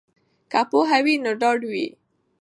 [0.51, 1.87] که پوهه وي نو ډاډ وي.